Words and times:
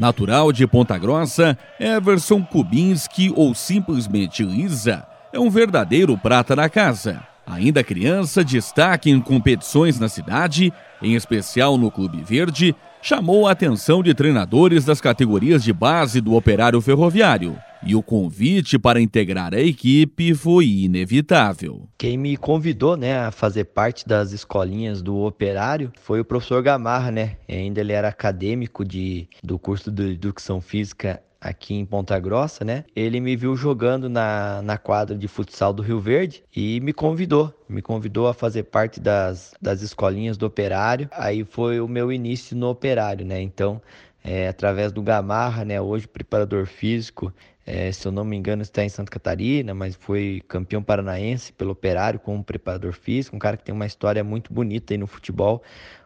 Natural 0.00 0.50
de 0.50 0.66
Ponta 0.66 0.96
Grossa, 0.96 1.58
Everson 1.78 2.42
Kubinski 2.42 3.30
ou 3.36 3.54
simplesmente 3.54 4.42
Lisa 4.42 5.06
é 5.30 5.38
um 5.38 5.50
verdadeiro 5.50 6.16
prata 6.16 6.56
na 6.56 6.70
casa. 6.70 7.22
Ainda 7.46 7.84
criança, 7.84 8.42
destaque 8.42 9.10
em 9.10 9.20
competições 9.20 10.00
na 10.00 10.08
cidade, 10.08 10.72
em 11.02 11.14
especial 11.14 11.76
no 11.76 11.90
Clube 11.90 12.22
Verde, 12.22 12.74
chamou 13.02 13.46
a 13.46 13.50
atenção 13.50 14.02
de 14.02 14.14
treinadores 14.14 14.86
das 14.86 15.02
categorias 15.02 15.62
de 15.62 15.70
base 15.70 16.18
do 16.22 16.34
Operário 16.34 16.80
Ferroviário. 16.80 17.58
E 17.82 17.96
o 17.96 18.02
convite 18.02 18.78
para 18.78 19.00
integrar 19.00 19.54
a 19.54 19.60
equipe 19.60 20.34
foi 20.34 20.66
inevitável. 20.66 21.88
Quem 21.96 22.18
me 22.18 22.36
convidou, 22.36 22.96
né, 22.96 23.18
a 23.18 23.30
fazer 23.30 23.64
parte 23.64 24.06
das 24.06 24.32
escolinhas 24.32 25.00
do 25.00 25.16
Operário 25.18 25.90
foi 26.02 26.20
o 26.20 26.24
professor 26.24 26.62
Gamarra, 26.62 27.10
né? 27.10 27.36
ainda 27.48 27.80
ele 27.80 27.92
era 27.92 28.08
acadêmico 28.08 28.84
de, 28.84 29.28
do 29.42 29.58
curso 29.58 29.90
de 29.90 30.12
Educação 30.12 30.60
Física 30.60 31.22
aqui 31.40 31.74
em 31.74 31.86
Ponta 31.86 32.18
Grossa, 32.18 32.64
né? 32.64 32.84
Ele 32.94 33.18
me 33.18 33.34
viu 33.34 33.56
jogando 33.56 34.10
na, 34.10 34.60
na 34.62 34.76
quadra 34.76 35.16
de 35.16 35.26
futsal 35.26 35.72
do 35.72 35.82
Rio 35.82 35.98
Verde 35.98 36.44
e 36.54 36.80
me 36.80 36.92
convidou, 36.92 37.52
me 37.66 37.80
convidou 37.80 38.28
a 38.28 38.34
fazer 38.34 38.64
parte 38.64 39.00
das, 39.00 39.54
das 39.60 39.80
escolinhas 39.80 40.36
do 40.36 40.44
Operário. 40.44 41.08
Aí 41.12 41.44
foi 41.44 41.80
o 41.80 41.88
meu 41.88 42.12
início 42.12 42.54
no 42.54 42.68
Operário, 42.68 43.24
né? 43.24 43.40
Então, 43.40 43.80
é, 44.22 44.48
através 44.48 44.92
do 44.92 45.02
Gamarra, 45.02 45.64
né? 45.64 45.80
Hoje 45.80 46.06
preparador 46.06 46.66
físico, 46.66 47.32
é, 47.66 47.92
se 47.92 48.06
eu 48.06 48.12
não 48.12 48.24
me 48.24 48.36
engano 48.36 48.62
está 48.62 48.84
em 48.84 48.88
Santa 48.88 49.10
Catarina, 49.10 49.74
mas 49.74 49.94
foi 49.94 50.42
campeão 50.48 50.82
paranaense 50.82 51.52
pelo 51.52 51.72
Operário 51.72 52.18
como 52.18 52.42
preparador 52.42 52.92
físico, 52.92 53.36
um 53.36 53.38
cara 53.38 53.56
que 53.56 53.64
tem 53.64 53.74
uma 53.74 53.86
história 53.86 54.22
muito 54.24 54.52
bonita 54.52 54.94
aí 54.94 54.98
no 54.98 55.06
futebol. 55.06 55.62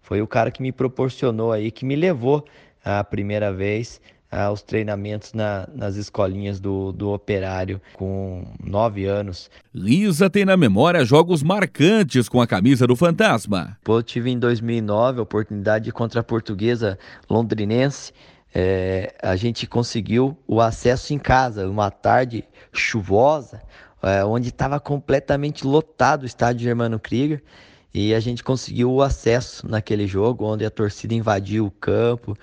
Foi 0.00 0.22
o 0.22 0.26
cara 0.26 0.50
que 0.50 0.62
me 0.62 0.72
proporcionou 0.72 1.52
aí, 1.52 1.70
que 1.70 1.84
me 1.84 1.96
levou 1.96 2.44
a 2.84 3.02
primeira 3.04 3.52
vez 3.52 4.00
aos 4.30 4.62
treinamentos 4.62 5.32
na, 5.32 5.66
nas 5.74 5.96
escolinhas 5.96 6.60
do, 6.60 6.92
do 6.92 7.10
operário 7.10 7.80
com 7.94 8.44
nove 8.62 9.06
anos. 9.06 9.50
Lisa 9.74 10.28
tem 10.28 10.44
na 10.44 10.56
memória 10.56 11.04
jogos 11.04 11.42
marcantes 11.42 12.28
com 12.28 12.40
a 12.40 12.46
camisa 12.46 12.86
do 12.86 12.94
Fantasma. 12.94 13.76
Eu 13.86 14.02
tive 14.02 14.30
em 14.30 14.38
2009 14.38 15.20
a 15.20 15.22
oportunidade 15.22 15.90
contra 15.92 16.20
a 16.20 16.24
portuguesa 16.24 16.98
londrinense. 17.28 18.12
É, 18.54 19.14
a 19.22 19.36
gente 19.36 19.66
conseguiu 19.66 20.36
o 20.46 20.60
acesso 20.60 21.12
em 21.12 21.18
casa, 21.18 21.68
uma 21.68 21.90
tarde 21.90 22.44
chuvosa, 22.72 23.62
é, 24.02 24.24
onde 24.24 24.48
estava 24.48 24.78
completamente 24.80 25.66
lotado 25.66 26.22
o 26.22 26.26
estádio 26.26 26.64
Germano 26.64 26.98
Krieger. 26.98 27.42
E 27.92 28.14
a 28.14 28.20
gente 28.20 28.44
conseguiu 28.44 28.92
o 28.92 29.02
acesso 29.02 29.66
naquele 29.66 30.06
jogo, 30.06 30.44
onde 30.44 30.64
a 30.64 30.70
torcida 30.70 31.14
invadiu 31.14 31.66
o 31.66 31.70
campo. 31.70 32.36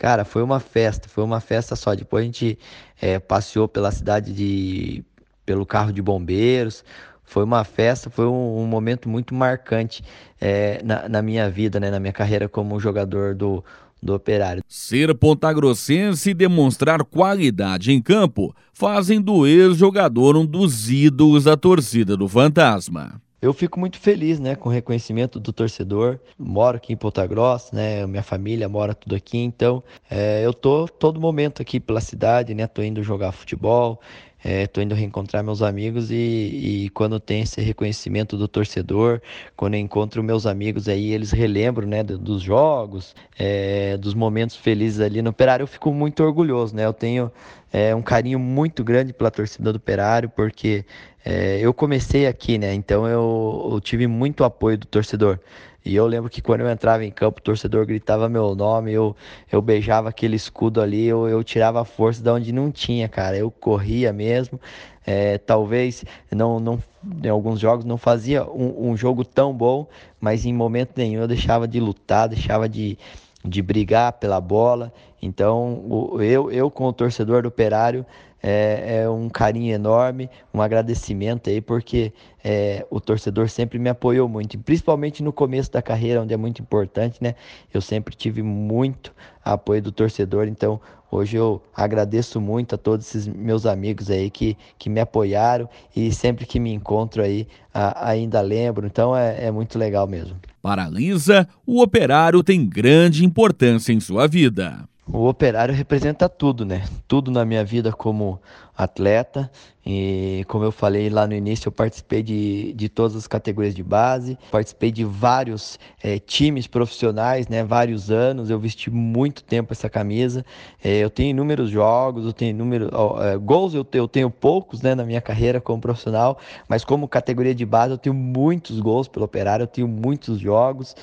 Cara, 0.00 0.24
foi 0.24 0.42
uma 0.42 0.58
festa, 0.58 1.10
foi 1.10 1.22
uma 1.22 1.40
festa 1.40 1.76
só. 1.76 1.94
Depois 1.94 2.22
a 2.22 2.24
gente 2.24 2.58
é, 3.02 3.18
passeou 3.18 3.68
pela 3.68 3.92
cidade 3.92 4.32
de. 4.32 5.04
pelo 5.44 5.66
carro 5.66 5.92
de 5.92 6.00
bombeiros. 6.00 6.82
Foi 7.22 7.44
uma 7.44 7.64
festa, 7.64 8.08
foi 8.08 8.24
um, 8.24 8.62
um 8.62 8.66
momento 8.66 9.10
muito 9.10 9.34
marcante 9.34 10.02
é, 10.40 10.82
na, 10.82 11.06
na, 11.06 11.20
minha 11.20 11.50
vida, 11.50 11.78
né, 11.78 11.90
na 11.90 12.00
minha 12.00 12.14
carreira 12.14 12.48
como 12.48 12.80
jogador 12.80 13.34
do, 13.34 13.62
do 14.02 14.14
Operário. 14.14 14.64
Ser 14.66 15.14
pontagrossense 15.14 16.30
e 16.30 16.34
demonstrar 16.34 17.04
qualidade 17.04 17.92
em 17.92 18.00
campo 18.00 18.56
fazem 18.72 19.20
do 19.20 19.46
ex-jogador 19.46 20.34
um 20.34 20.46
dos 20.46 20.90
ídolos 20.90 21.44
da 21.44 21.58
torcida 21.58 22.16
do 22.16 22.26
Fantasma. 22.26 23.20
Eu 23.42 23.54
fico 23.54 23.80
muito 23.80 23.98
feliz, 23.98 24.38
né, 24.38 24.54
com 24.54 24.68
o 24.68 24.72
reconhecimento 24.72 25.40
do 25.40 25.50
torcedor. 25.50 26.18
Moro 26.38 26.76
aqui 26.76 26.92
em 26.92 26.96
Ponta 26.96 27.26
Grossa, 27.26 27.74
né, 27.74 28.06
minha 28.06 28.22
família 28.22 28.68
mora 28.68 28.94
tudo 28.94 29.14
aqui, 29.14 29.38
então 29.38 29.82
é, 30.10 30.44
eu 30.44 30.52
tô 30.52 30.86
todo 30.86 31.18
momento 31.18 31.62
aqui 31.62 31.80
pela 31.80 32.02
cidade, 32.02 32.54
né, 32.54 32.66
tô 32.66 32.82
indo 32.82 33.02
jogar 33.02 33.32
futebol, 33.32 33.98
é, 34.42 34.66
tô 34.66 34.80
indo 34.80 34.94
reencontrar 34.94 35.44
meus 35.44 35.62
amigos 35.62 36.10
e, 36.10 36.14
e, 36.14 36.90
quando 36.90 37.20
tem 37.20 37.42
esse 37.42 37.60
reconhecimento 37.60 38.36
do 38.36 38.48
torcedor, 38.48 39.20
quando 39.56 39.74
eu 39.74 39.80
encontro 39.80 40.22
meus 40.22 40.46
amigos 40.46 40.88
aí, 40.88 41.12
eles 41.12 41.30
relembram, 41.30 41.86
né, 41.86 42.02
dos 42.02 42.42
jogos, 42.42 43.14
é, 43.38 43.96
dos 43.96 44.14
momentos 44.14 44.56
felizes 44.56 45.00
ali 45.00 45.20
no 45.20 45.30
Operário, 45.30 45.64
eu 45.64 45.68
fico 45.68 45.92
muito 45.92 46.22
orgulhoso, 46.22 46.74
né, 46.74 46.86
eu 46.86 46.92
tenho 46.92 47.30
é, 47.72 47.94
um 47.94 48.02
carinho 48.02 48.38
muito 48.38 48.82
grande 48.82 49.12
pela 49.12 49.30
torcida 49.30 49.72
do 49.72 49.76
Operário, 49.76 50.28
porque 50.28 50.84
é, 51.24 51.60
eu 51.60 51.72
comecei 51.74 52.26
aqui, 52.26 52.58
né? 52.58 52.72
Então 52.74 53.06
eu, 53.06 53.70
eu, 53.72 53.80
tive 53.80 54.06
muito 54.06 54.42
apoio 54.42 54.78
do 54.78 54.86
torcedor. 54.86 55.38
E 55.84 55.94
eu 55.96 56.06
lembro 56.06 56.28
que 56.28 56.42
quando 56.42 56.60
eu 56.60 56.70
entrava 56.70 57.04
em 57.04 57.10
campo, 57.10 57.40
o 57.40 57.42
torcedor 57.42 57.86
gritava 57.86 58.28
meu 58.28 58.54
nome, 58.54 58.92
eu, 58.92 59.16
eu 59.50 59.62
beijava 59.62 60.08
aquele 60.08 60.36
escudo 60.36 60.80
ali, 60.80 61.06
eu, 61.06 61.26
eu 61.28 61.42
tirava 61.42 61.84
força 61.84 62.22
de 62.22 62.30
onde 62.30 62.52
não 62.52 62.70
tinha, 62.70 63.08
cara. 63.08 63.36
Eu 63.36 63.50
corria 63.50 64.12
mesmo. 64.12 64.60
É, 65.06 65.38
talvez 65.38 66.04
não, 66.30 66.60
não, 66.60 66.82
em 67.24 67.28
alguns 67.28 67.58
jogos 67.58 67.84
não 67.84 67.96
fazia 67.96 68.44
um, 68.44 68.90
um 68.90 68.96
jogo 68.96 69.24
tão 69.24 69.52
bom, 69.54 69.86
mas 70.20 70.44
em 70.44 70.52
momento 70.52 70.92
nenhum 70.96 71.22
eu 71.22 71.28
deixava 71.28 71.66
de 71.66 71.80
lutar, 71.80 72.28
deixava 72.28 72.68
de, 72.68 72.98
de 73.44 73.62
brigar 73.62 74.14
pela 74.14 74.40
bola. 74.40 74.92
Então, 75.20 76.16
eu, 76.20 76.50
eu 76.50 76.70
com 76.70 76.84
o 76.86 76.92
torcedor 76.92 77.42
do 77.42 77.48
Operário, 77.48 78.04
é, 78.42 79.02
é, 79.02 79.10
um 79.10 79.28
carinho 79.28 79.74
enorme, 79.74 80.30
um 80.52 80.62
agradecimento 80.62 81.50
aí, 81.50 81.60
porque 81.60 82.12
é, 82.42 82.86
o 82.90 83.00
torcedor 83.00 83.48
sempre 83.50 83.78
me 83.78 83.90
apoiou 83.90 84.28
muito, 84.28 84.58
principalmente 84.58 85.22
no 85.22 85.32
começo 85.32 85.70
da 85.70 85.82
carreira, 85.82 86.22
onde 86.22 86.32
é 86.32 86.36
muito 86.36 86.62
importante, 86.62 87.22
né? 87.22 87.34
Eu 87.72 87.80
sempre 87.80 88.14
tive 88.14 88.42
muito 88.42 89.14
apoio 89.44 89.82
do 89.82 89.92
torcedor, 89.92 90.48
então 90.48 90.80
hoje 91.10 91.36
eu 91.36 91.62
agradeço 91.74 92.40
muito 92.40 92.74
a 92.74 92.78
todos 92.78 93.06
esses 93.06 93.26
meus 93.26 93.66
amigos 93.66 94.10
aí 94.10 94.30
que, 94.30 94.56
que 94.78 94.88
me 94.88 95.00
apoiaram 95.00 95.68
e 95.94 96.12
sempre 96.12 96.46
que 96.46 96.60
me 96.60 96.72
encontro 96.72 97.22
aí 97.22 97.46
a, 97.72 98.10
ainda 98.10 98.40
lembro, 98.40 98.86
então 98.86 99.16
é, 99.16 99.46
é 99.46 99.50
muito 99.50 99.78
legal 99.78 100.06
mesmo. 100.06 100.36
Para 100.62 100.88
Lisa, 100.88 101.48
o 101.66 101.82
operário 101.82 102.42
tem 102.42 102.68
grande 102.68 103.24
importância 103.24 103.92
em 103.92 104.00
sua 104.00 104.26
vida. 104.26 104.88
O 105.12 105.26
operário 105.26 105.74
representa 105.74 106.28
tudo, 106.28 106.64
né? 106.64 106.84
Tudo 107.08 107.32
na 107.32 107.44
minha 107.44 107.64
vida 107.64 107.90
como 107.92 108.40
atleta. 108.76 109.50
E 109.84 110.44
como 110.46 110.62
eu 110.62 110.70
falei 110.70 111.08
lá 111.08 111.26
no 111.26 111.32
início, 111.34 111.68
eu 111.68 111.72
participei 111.72 112.22
de, 112.22 112.72
de 112.74 112.88
todas 112.88 113.16
as 113.16 113.26
categorias 113.26 113.74
de 113.74 113.82
base, 113.82 114.38
participei 114.50 114.92
de 114.92 115.04
vários 115.04 115.78
é, 116.02 116.18
times 116.18 116.66
profissionais, 116.66 117.48
né? 117.48 117.64
Vários 117.64 118.10
anos, 118.10 118.50
eu 118.50 118.58
vesti 118.58 118.90
muito 118.90 119.42
tempo 119.42 119.72
essa 119.72 119.88
camisa. 119.88 120.44
É, 120.84 120.98
eu 120.98 121.08
tenho 121.08 121.30
inúmeros 121.30 121.70
jogos, 121.70 122.26
eu 122.26 122.32
tenho 122.32 122.50
inúmeros 122.50 122.90
é, 123.22 123.36
gols, 123.38 123.72
eu, 123.72 123.86
eu 123.94 124.06
tenho 124.06 124.30
poucos, 124.30 124.82
né? 124.82 124.94
Na 124.94 125.04
minha 125.04 125.20
carreira 125.20 125.60
como 125.60 125.80
profissional, 125.80 126.38
mas 126.68 126.84
como 126.84 127.08
categoria 127.08 127.54
de 127.54 127.64
base, 127.64 127.92
eu 127.92 127.98
tenho 127.98 128.14
muitos 128.14 128.80
gols 128.80 129.08
pelo 129.08 129.24
operário, 129.24 129.62
eu 129.62 129.68
tenho 129.68 129.88
muitos 129.88 130.38
jogos. 130.38 130.94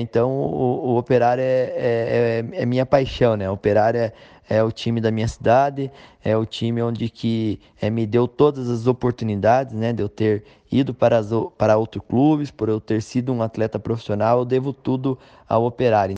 Então, 0.00 0.30
o, 0.30 0.92
o 0.92 0.96
Operário 0.96 1.42
é, 1.42 1.72
é, 1.76 2.44
é, 2.56 2.62
é, 2.62 2.66
minha 2.66 2.86
paixão, 2.86 3.36
né? 3.36 3.50
O 3.50 3.54
Operário 3.54 4.00
é, 4.00 4.12
é 4.48 4.62
o 4.62 4.70
time 4.70 5.00
da 5.00 5.10
minha 5.10 5.28
cidade, 5.28 5.90
é 6.24 6.36
o 6.36 6.46
time 6.46 6.82
onde 6.82 7.08
que 7.08 7.60
é, 7.80 7.90
me 7.90 8.06
deu 8.06 8.28
todas 8.28 8.68
as 8.70 8.86
oportunidades, 8.86 9.74
né? 9.74 9.92
De 9.92 10.02
eu 10.02 10.08
ter 10.08 10.44
ido 10.70 10.94
para, 10.94 11.18
as, 11.18 11.30
para 11.56 11.76
outros 11.76 12.04
clubes, 12.08 12.50
por 12.50 12.68
eu 12.68 12.80
ter 12.80 13.02
sido 13.02 13.32
um 13.32 13.42
atleta 13.42 13.78
profissional, 13.78 14.40
eu 14.40 14.44
devo 14.44 14.72
tudo 14.72 15.18
ao 15.48 15.64
Operário. 15.64 16.16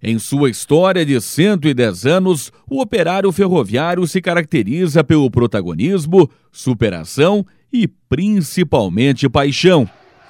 Em 0.00 0.16
sua 0.16 0.48
história 0.48 1.04
de 1.04 1.20
110 1.20 2.06
anos, 2.06 2.52
o 2.70 2.80
operário 2.80 3.32
ferroviário 3.32 4.06
se 4.06 4.22
caracteriza 4.22 5.02
pelo 5.02 5.28
protagonismo, 5.28 6.30
superação 6.52 7.44
e 7.72 7.88
principalmente 7.88 9.28
paixão, 9.28 9.88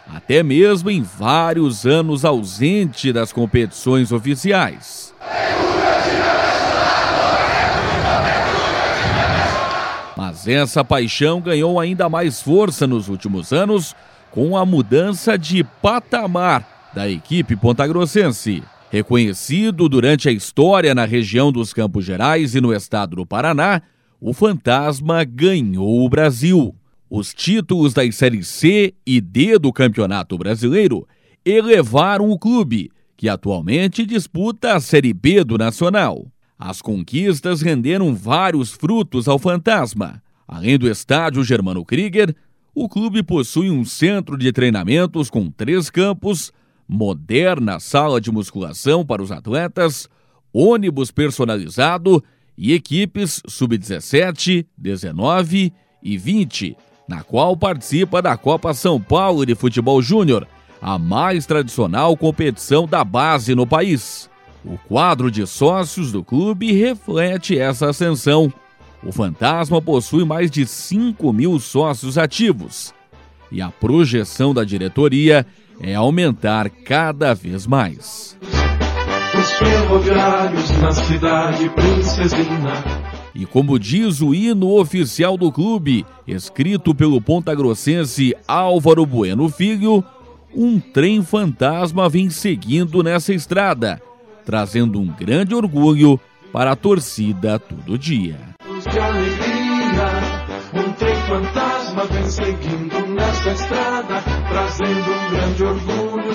até 0.08 0.42
mesmo 0.42 0.90
em 0.90 1.02
vários 1.02 1.84
anos 1.84 2.24
ausente 2.24 3.12
das 3.12 3.32
competições 3.32 4.10
oficiais. 4.10 5.14
Mas 10.16 10.48
essa 10.48 10.84
paixão 10.84 11.40
ganhou 11.40 11.78
ainda 11.78 12.08
mais 12.08 12.40
força 12.40 12.86
nos 12.86 13.08
últimos 13.08 13.52
anos 13.52 13.94
com 14.30 14.56
a 14.56 14.64
mudança 14.64 15.38
de 15.38 15.62
patamar 15.62 16.90
da 16.94 17.08
equipe 17.08 17.54
pontagrossense. 17.54 18.62
Reconhecido 18.90 19.88
durante 19.88 20.28
a 20.28 20.32
história 20.32 20.94
na 20.94 21.04
região 21.04 21.52
dos 21.52 21.74
Campos 21.74 22.04
Gerais 22.04 22.54
e 22.54 22.60
no 22.60 22.72
estado 22.72 23.16
do 23.16 23.26
Paraná, 23.26 23.82
o 24.20 24.32
Fantasma 24.32 25.22
ganhou 25.24 26.04
o 26.04 26.08
Brasil. 26.08 26.74
Os 27.10 27.32
títulos 27.32 27.94
das 27.94 28.14
séries 28.16 28.48
C 28.48 28.94
e 29.06 29.20
D 29.20 29.58
do 29.58 29.72
Campeonato 29.72 30.36
Brasileiro 30.36 31.08
elevaram 31.44 32.30
o 32.30 32.38
clube, 32.38 32.90
que 33.16 33.28
atualmente 33.28 34.04
disputa 34.04 34.74
a 34.74 34.80
Série 34.80 35.14
B 35.14 35.42
do 35.42 35.56
Nacional. 35.56 36.26
As 36.58 36.82
conquistas 36.82 37.62
renderam 37.62 38.14
vários 38.14 38.72
frutos 38.72 39.26
ao 39.26 39.38
Fantasma. 39.38 40.22
Além 40.46 40.76
do 40.78 40.88
estádio 40.88 41.42
Germano 41.42 41.84
Krieger, 41.84 42.34
o 42.74 42.88
clube 42.88 43.22
possui 43.22 43.70
um 43.70 43.84
centro 43.84 44.36
de 44.36 44.52
treinamentos 44.52 45.30
com 45.30 45.50
três 45.50 45.88
campos, 45.88 46.52
moderna 46.86 47.80
sala 47.80 48.20
de 48.20 48.30
musculação 48.30 49.04
para 49.04 49.22
os 49.22 49.32
atletas, 49.32 50.08
ônibus 50.52 51.10
personalizado 51.10 52.22
e 52.56 52.72
equipes 52.72 53.42
sub-17, 53.46 54.66
19 54.76 55.72
e 56.02 56.18
20, 56.18 56.76
na 57.08 57.22
qual 57.22 57.56
participa 57.56 58.20
da 58.20 58.36
Copa 58.36 58.74
São 58.74 59.00
Paulo 59.00 59.46
de 59.46 59.54
Futebol 59.54 60.02
Júnior, 60.02 60.46
a 60.80 60.98
mais 60.98 61.46
tradicional 61.46 62.16
competição 62.16 62.86
da 62.86 63.02
base 63.02 63.54
no 63.54 63.66
país. 63.66 64.28
O 64.64 64.76
quadro 64.86 65.30
de 65.30 65.46
sócios 65.46 66.12
do 66.12 66.22
clube 66.22 66.70
reflete 66.72 67.58
essa 67.58 67.88
ascensão. 67.88 68.52
O 69.02 69.10
Fantasma 69.10 69.80
possui 69.80 70.24
mais 70.24 70.50
de 70.50 70.66
5 70.66 71.32
mil 71.32 71.58
sócios 71.58 72.18
ativos 72.18 72.92
e 73.50 73.62
a 73.62 73.70
projeção 73.70 74.52
da 74.52 74.64
diretoria 74.64 75.46
é 75.80 75.94
aumentar 75.94 76.68
cada 76.68 77.34
vez 77.34 77.66
mais. 77.66 78.36
Os 79.38 79.52
ferroviários 79.52 80.70
na 80.78 80.92
cidade. 80.92 81.70
E 83.34 83.46
como 83.46 83.78
diz 83.78 84.20
o 84.20 84.34
hino 84.34 84.78
oficial 84.78 85.36
do 85.36 85.52
clube, 85.52 86.04
escrito 86.26 86.94
pelo 86.94 87.20
pontagrossense 87.20 88.34
Álvaro 88.46 89.04
Bueno 89.06 89.48
Filho, 89.48 90.04
um 90.54 90.80
trem 90.80 91.22
fantasma 91.22 92.08
vem 92.08 92.30
seguindo 92.30 93.02
nessa 93.02 93.32
estrada, 93.32 94.00
trazendo 94.44 95.00
um 95.00 95.06
grande 95.06 95.54
orgulho 95.54 96.18
para 96.52 96.72
a 96.72 96.76
torcida 96.76 97.58
todo 97.58 97.98
dia. 97.98 98.38
um 100.74 100.92
trem 100.92 101.16
fantasma 101.28 102.04
vem 102.06 102.30
seguindo 102.30 103.06
nessa 103.08 103.50
estrada, 103.50 104.22
trazendo 104.48 105.10
um 105.10 105.30
grande 105.30 105.64
orgulho 105.64 106.34